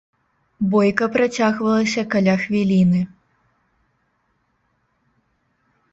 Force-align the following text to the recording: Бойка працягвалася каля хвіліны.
Бойка 0.71 1.05
працягвалася 1.17 2.01
каля 2.15 2.35
хвіліны. 2.45 3.01